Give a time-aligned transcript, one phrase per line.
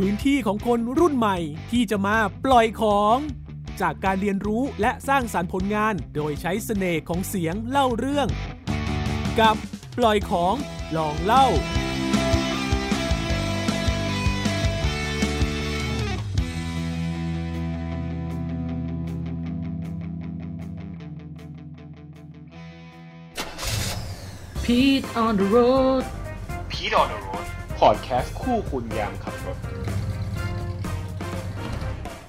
[0.00, 1.38] พื้นที่ของคนรุ่นใหม่
[1.72, 3.16] ที่จะมาปล่อยของ
[3.80, 8.28] จากการเรียนรู้และสร้างสารรค์ผลงาน โดยใช้เสน่ห์ของเสียงเล่าเรื่อง
[9.40, 9.56] กับ
[9.98, 10.54] ปล่อยของ
[10.96, 11.46] ลองเล่า
[24.64, 26.04] Pete on the road
[26.70, 29.58] พีดอนโรดพ อดแคสต์คู่คุณยามขับรถ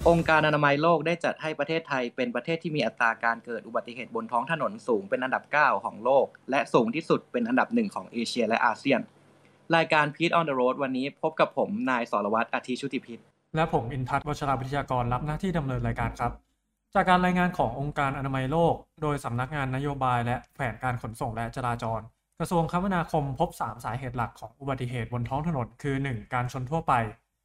[0.09, 8.99] องค์การอนามัยโลกได้จัดให้ประเทศไทยเป็นประเทศที่มีอัตราการเกิดอุบัติเหตุบนท้องถนนสูงเป็นอันดับ 9 ของโลก และสูงที่สุดเป็นอันดับหนึ่งของเอเชียและอาเซียน
[9.76, 13.20] รายการ Pete on the road วันนี้พบกับผมนายสรวัตรอาทิชุติพิษ
[13.55, 16.32] และผมอินทัศน์วัชราวิทยากรรับหน้าที่ดำเนินรายการครับ
[16.96, 22.02] จากการรายงานขององค์การอนามัยโลก โดยสำนักงานนโยบายและแผนการขนส่งและจราจร
[22.39, 26.34] กระทรวงคมนาคมพบ 3 สาเหตุหลักของอุบัติเหตุบนท้องถนน คือ 1.
[26.34, 26.93] การชนทั่วไป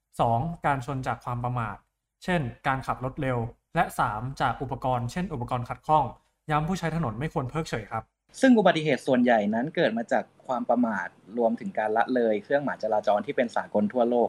[0.08, 0.66] 2.
[0.66, 1.76] การชนจากความประมาท
[2.24, 3.38] เช่น การขับรถเร็ว
[3.74, 4.40] และ 3.
[4.40, 6.04] จากอุปกรณ์ เช่น อุปกรณ์ขัดข้อง
[6.50, 8.02] ย้ำผู้ใช้ถนนไม่ควรเพิกเฉยครับ
[8.40, 14.28] ซึ่งอุบัติเหตุส่วนใหญ่นั้นเกิดมาจากความประมาท รวมถึงการละเลยเครื่องหมายจราจรที่เป็นสากลทั่วโลก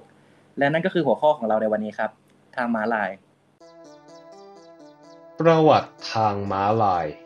[0.58, 2.12] และนั่นก็คือหัวข้อของเราในวันนี้ครับ
[2.56, 3.10] ทางม้าลาย
[5.40, 7.21] ประวัติทางม้าลายท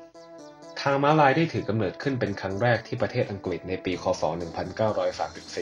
[0.90, 4.24] างม้าลายได้ถือกำเนิดขึ้นเป็นครั้งแรกที่ประเทศอังกฤษในปี คศ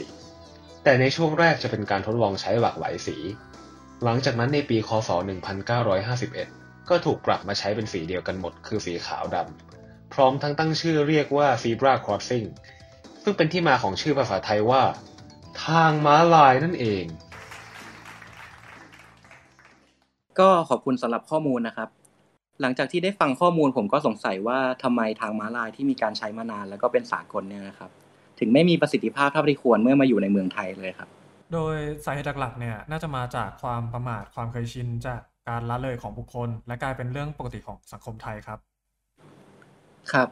[0.08, 3.18] 1934 แต่ในช่วงแรกจะเป็นการทดลองใช้หลากหลายสี
[4.04, 5.10] หลังจากนั้นในปี คศ
[6.00, 12.48] 1951 ก็ถูกปรับมาใช้เป็นสีเดียวกันหมด คือสีขาวดำ พร้อมทั้งตั้งชื่อเรียกว่า Zebra Crossing
[13.24, 14.84] ซึ่งเป็นที่มาของชื่อภาษาไทยว่า
[15.66, 17.06] ทางม้าลายนั่นเอง
[20.40, 21.90] ก็ขอบคุณสำหรับข้อมูลนะครับ
[22.62, 27.90] หลังจากที่ได้ฟังข้อมูลผมก็สงสัยว่าทำไมทางม้าลายที่มีการใช้มานานแล้วก็เป็นสากลเนี่ยนะครับ
[28.40, 31.10] ถึงไม่มีประสิทธิภาพเท่าที่ควรเมื่อมาอยู่ในเมืองไทยเลยครับ
[31.54, 38.60] โดยสาเหตุหลักๆเนี่ยน่าจะมาจากความประมาทความเคยชินจากการละเลยของบุคคล และกลายเป็นเรื่องปกติของสังคมไทยครับ
[40.11, 40.30] ครับ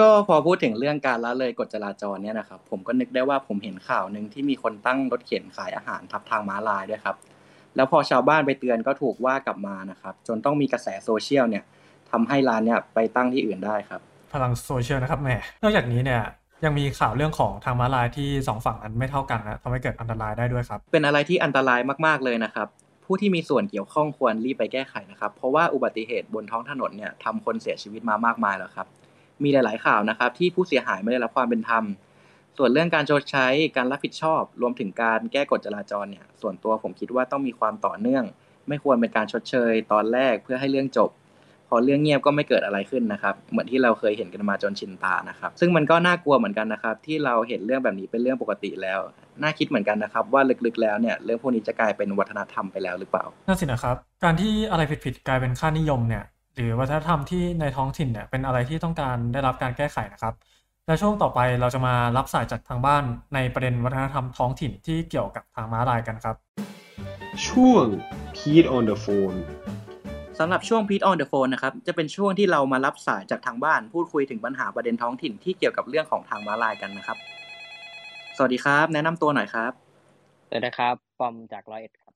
[0.00, 7.16] ก็พอพูดถึงเรื่องการละเลยกฎจราจรเนี่ยนะครับ ผมก็นึกได้ว่าผมเห็นข่าวหนึ่งที่มีคนตั้งรถเข็นขายอาหารทับทางม้าลายด้วยครับ
[7.78, 11.64] แล้วพอชาวบ้านไปเตือนก็ถูกว่ากลับมานะครับ จนต้องมีกระแสโซเชียลเนี่ย
[12.10, 14.00] ทำให้ร้านเนี่ยไปตั้งที่อื่นได้ครับ
[14.32, 15.28] พลังโซเชียลนะครับแหม
[15.62, 16.22] นอกจากนี้เนี่ย
[16.64, 22.68] ยังมีข่าวเรื่องของทางม้าลายที่สองฝั่งนั้นไม่เท่ากันนะทำให้เกิดอันตรายได้ด้วยครับ เป็นอะไรที่อันตรายมากๆเลยนะครับ
[23.04, 28.86] ผู้ที่มีส่วนเกี่ยวข้องควรรีบไปแก้ไขนะครับ เพราะว่าอุบัติเหตุบนท้องถนนเนี่ยทำคนเสียชีวิตมามากมายแล้วครับ
[29.42, 31.84] มีหลาย ๆ ข่าวนะครับ ที่ผู้เสียหายไม่ได้รับความเป็นธรรม
[32.58, 33.46] ส่วนเรื่องการชดใช้
[33.76, 38.24] การรับผิดชอบ รวมถึงการแก้กฎจราจรเนี่ย ส่วนตัวผมคิดว่าต้องมีความต่อเนื่อง
[38.68, 41.10] ไม่ควรเป็นการชดเชย ตอนแรกเพื่อให้เรื่องจบ
[41.68, 48.98] พอเรื่องเงียบก็ไม่เกิดอะไรขึ้นนะครับ เหมือนที่เราเคยเห็นกันมาจนชินตานะครับ ซึ่งมันก็น่ากลัวเหมือนกันนะครับ ที่เราเห็นเรื่องแบบนี้เป็นเรื่องปกติแล้ว
[49.42, 60.34] น่าคิดเหมือนกันนะครับ ว่าลึกๆแล้วเนี่ยเรื่องพวกนี้จะกลายเป็นวัฒนธรรมไปแล้วหรือเปล่านั่นสินะครับ การที่อะไรผิดๆกลายเป็นค่านิยมเนี่ยหรือวัฒนธรรมที่ในท้องถิ่นเนี่ยเป็นอะไรที่ต้องการได้รับการแก้ไขนะครับ
[60.88, 63.04] และช่วงต่อไปเราจะมารับสายจากทางบ้าน
[63.34, 66.36] ในประเด็นวัฒนธรรมท้องถิ่นที่เกี่ยวกับทางม้าลายกันครับ
[67.46, 67.84] ช่วง
[68.36, 69.38] Pete on the phone
[70.38, 77.18] สำหรับช่วง Pete on the phone นะครับจะเป็นช่วงที่เรามารับสายจากทางบ้าน พูดคุยถึงปัญหาประเด็นท้องถิ่นที่เกี่ยวกับเรื่องของทางม้าลายกันนะครับ
[78.36, 79.72] สวัสดีครับ แนะนำตัวหน่อยครับ
[80.48, 82.12] สวัสดีครับปอมจากร้อยเอ็ดครับ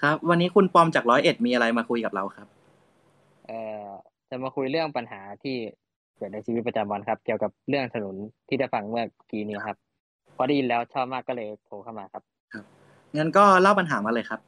[0.00, 2.48] ครับ วันนี้คุณปอมจากร้อยเอ็ดมีอะไรมาคุยกับเราครับ
[3.46, 3.88] เอ่อ
[4.30, 5.56] จะมาคุยเรื่องปัญหาที่
[6.20, 8.16] เกิดในชีวิตประจำวันครับ เกี่ยวกับเรื่องถนน
[8.48, 9.76] ที่ได้ฟังเมื่อกี้นี้ครับ
[10.36, 12.22] พอได้ยินแล้วชอบมากก็เลยโทรเข้ามาครับ
[13.16, 14.40] งั้นก็เล่าปัญหามาเลยครับ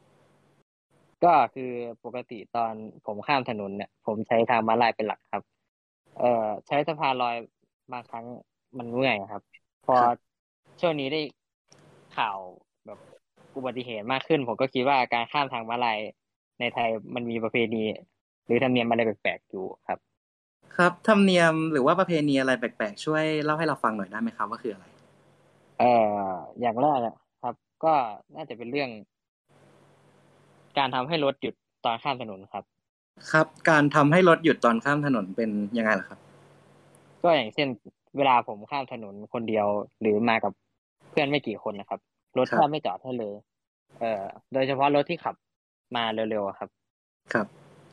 [1.25, 1.71] ก็คือ
[2.05, 2.72] ปกติตอน
[3.06, 5.43] ผมข้ามถนนเนี่ย ผมใช้ทางม้าลายเป็นหลักครับ
[6.19, 7.37] เอ่อใช้สะพานลอย
[7.93, 8.27] บางครั้ง
[8.78, 9.43] มันเมื่อยครับ
[9.87, 10.19] พอครับ
[10.81, 11.21] ช่วงนี้ได้
[12.16, 12.39] ข่าว
[12.87, 12.99] แบบ
[13.56, 15.99] อุบัติเหตุมากขึ้น ผมก็คิดว่าการข้ามทางม้าลาย
[16.60, 17.83] ในไทยมันมีประเพณี
[18.44, 19.99] หรือธรรมเนียมอะไรแปลกๆอยู่ครับ
[20.77, 24.87] ครับธรรมเนียมหรือว่าประเพณีอะไรแปลกๆช่วยเล่าให้เราฟังหน่อยได้ไหมครับว่าคืออะไร
[25.78, 25.93] เอ่
[26.27, 27.93] ออย่างแรกอะครับ ก็
[28.34, 28.91] น่าจะเป็นเรื่อง
[30.78, 31.54] การทำให้รถหยุด
[31.84, 32.65] ตอนข้ามถนนครับ
[33.33, 36.19] ครับ การทำให้รถหยุดตอนข้ามถนนเป็นยังไงล่ะครับ
[37.22, 37.69] ก็อย่างเช่น
[38.16, 39.66] เวลาผมข้ามถนนคนเดียว
[40.01, 40.53] หรือมากับ
[41.10, 42.01] เพื่อนไม่กี่คนนะครับ
[42.39, 43.34] รถครับ แทบไม่จอดให้เลย
[44.01, 44.22] เอ่อ
[44.53, 45.34] โดยเฉพาะรถที่ขับ
[45.97, 46.69] มาเร็วๆอะครับ
[47.33, 47.47] ครับ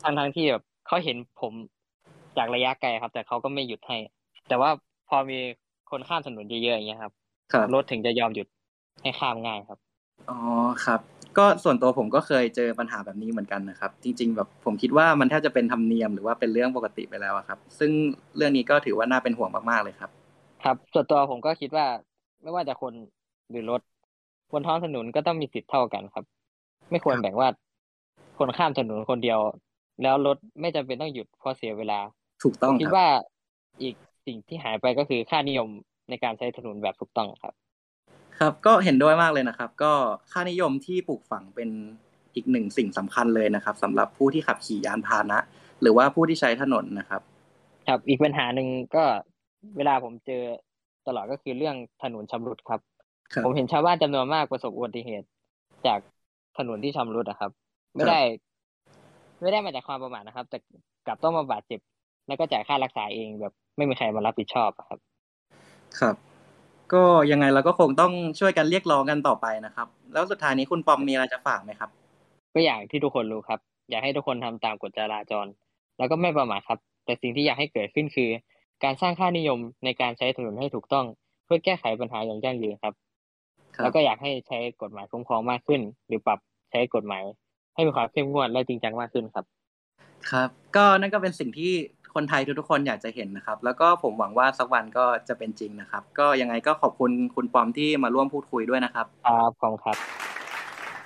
[0.04, 1.54] ทั้งทั้งๆที่แบบเขาเห็นผม
[2.40, 3.98] จากระยะไกลครับ แต่เขาก็ไม่หยุดให้
[4.48, 4.70] แต่ว่า
[5.10, 5.40] พอมี
[5.92, 7.14] คนข้ามถนนเยอะๆอย่างเงี้ยครับ
[7.54, 8.48] ครับรถถึงจะยอมหยุด
[9.04, 9.80] ให้ข้ามง่ายครับ
[10.30, 10.40] อ๋อ
[10.86, 11.00] ครับ
[11.38, 17.92] ก็ส่วนตัวผมก็เคยเจอปัญหาแบบนี้เหมือนกันนะครับ จริง ๆ แบบผมคิดว่ามันแทบจะเป็นธรรมเนียมหรือว่าเป็นเรื่องปกติไปแล้วอะครับ ซึ่ง
[18.38, 20.10] เรื่องนี้ก็ถือว่าน่าเป็นห่วงมากๆเลยครับ
[20.64, 21.86] ครับ ส่วนตัวผมก็คิดว่า
[22.42, 22.94] ไม่ว่าจะคน
[23.50, 23.82] หรือรถ
[24.52, 26.26] บนท้องถนนก็ต้องมีสิทธิ์เท่ากันครับ
[26.92, 27.50] ไม่ควรแบ่งว่า
[28.40, 29.40] คนข้ามถนนคนเดียว
[30.02, 32.00] แล้วรถไม่จำเป็นต้องหยุดเพราะเสียเวลา
[32.44, 33.10] ถูกต้องคิดครับว่า
[33.82, 33.96] อีก
[34.26, 35.70] สิ่งที่หายไปก็คือค่านิยม
[36.10, 37.54] ในการใช้ถนนแบบถูกต้องครับ
[38.40, 39.92] ครับก็เห็นด้วยมากเลยนะครับ ก็
[40.32, 41.70] ค่านิยมที่ปลูกฝังเป็น
[42.36, 45.40] อีกหนึ่งสิ่งสำคัญเลยนะครับสำหรับผู้ที่ขับขี่ยานพาหนะ
[45.82, 47.22] หรือว่าผู้ที่ใช้ถนนนะครับ
[47.88, 49.04] ครับอีกปัญหาหนึ่งก็
[49.78, 50.44] เวลาผมเจอ
[51.08, 52.82] ตลอดก็คือเรื่องถนนชำรุดครับ
[53.34, 55.28] ครับ ผมเห็นชาวบ้านจำนวนมากประสบอุบัติเหตุ
[55.88, 56.00] จาก
[56.58, 57.52] ถนนที่ชำรุดนะครับ
[57.96, 58.20] ไม่ได้
[59.42, 60.58] ไม่ได้มาจากความประมาทนะครับ แต่
[61.08, 61.80] กลับต้องมาบาดเจ็บ
[62.30, 65.00] แล้วก็จ่ายค่ารักษาเองแบบไม่มีใครมารับผิดชอบอะครับ
[66.00, 66.16] ครับ
[66.94, 71.90] ก็ยังไงเราก็คงต้องช่วยกันเรียกร้องกันต่อไปนะครับ แล้วสุดท้ายนี้คุณปอมมีอะไรจะฝากไหมครับ
[72.54, 73.60] ก็อย่างที่ทุกคนรู้ครับ
[73.90, 75.48] อยากให้ทุกคนทำตามกฎจราจร
[75.98, 78.30] แล้วก็ไม่ประมาทครับ แต่สิ่งที่อยากให้เกิดขึ้นคือ
[78.84, 81.06] การสร้างค่านิยมในการใช้ถนนให้ถูกต้อง
[81.46, 82.94] เพื่อแก้ไขปัญหาอย่างยั่งยืนครับ
[83.76, 86.40] ครับแล้วก็อยากให้ใช้กฎหมายคุ้มครองมากขึ้น หรือปรับ
[86.72, 87.24] ใช้กฎหมาย
[87.76, 89.46] ให้มีความเข้มงวดและจริงจังมากขึ้นครับ
[90.32, 91.74] ครับ ก็นั่นก็เป็นสิ่งที่
[92.16, 99.98] คนไทยทุกๆคนอยากจะเห็นนะครับ แล้วก็ผมหวังว่าสักวันก็จะเป็นจริงนะครับ ก็ยังไงก็ขอบคุณคุณปอมที่มาร่วมพูดคุยด้วยนะครับครับขอบคุณครับ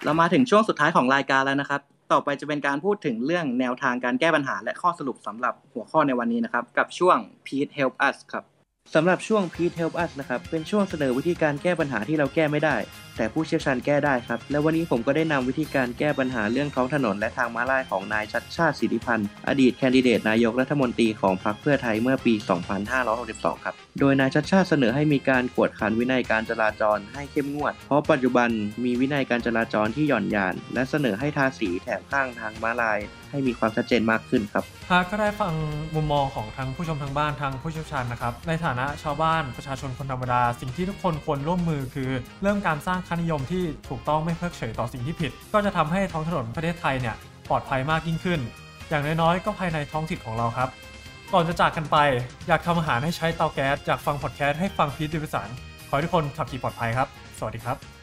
[0.04, 8.44] เรามาถึงช่วงสุดท้ายของรายการแล้วนะครับ ต่อไปจะเป็นการพูดถึงเรื่องแนวทางการแก้ปัญหา และข้อสรุปสำหรับหัวข้อในวันนี้นะครับ กับช่วง Pete Help Us ครับ
[8.96, 12.78] สำหรับช่วง Pete Help Us นะครับ เป็นช่วงเสนอวิธีการแก้ปัญหาที่เราแก้ไม่ได้
[13.18, 22.34] แต่ผู้เชี่ยวชาญแก้ได้ครับ และวันนี้ผมก็ได้นำวิธีการแก้ปัญหาเรื่องท้องถนนและทางม้าลายของนายชัดชาติสิทธิพันธ์ อดีตแคนดิเดตนายกรัฐมนตรีของพรรคเพื่อไทยเมื่อปี
[23.00, 28.50] 2562 ครับ โดยนายชัดชาติเสนอให้มีการกวดขันวินัยการจราจรให้เข้มงวด เพราะปัจจุบัน
[28.84, 33.00] มีวินัยการจราจรที่หย่อนยาน และเสนอให้ทาสีแถบข้างทางม้าลาย
[33.34, 35.54] ให้มีความชัดเจนมากขึ้นครับหากก็ได้ฟัง
[35.96, 42.10] มุมมองของทั้งผู้ชมทางบ้านทางผู้เชี่ยวชาญนะครับ ในฐานะชาวบ้านประชาชนคนธรรมดา สิ่งที่ทุกคนควรร่วมมือคือ
[42.44, 47.16] เริ่มการสร้างค่านิยมที่ถูกต้องไม่เพิกเฉยต่อสิ่งที่ผิด ก็จะทำให้ท้องถนนประเทศไทยเนี่ย
[47.50, 48.40] ปลอดภัยมากยิ่งขึ้น
[48.90, 50.70] อย่างน้อยๆก็ภายในท้องถิ่นของเราครับ
[51.34, 51.98] ก่อนจะจากกันไป
[52.48, 55.50] อยากทำอาหารให้ใช้เตาแก๊สอยากฟังพอดแคสต์ให้ฟังพีทดิวิสัน
[55.90, 57.08] ขอให้ทุกคนขับขี่ปลอดภัยครับ
[57.40, 58.03] สวัสดีครับ